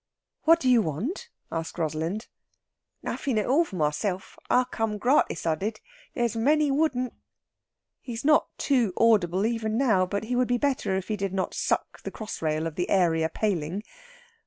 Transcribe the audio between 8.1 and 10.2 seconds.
is not too audible, even now;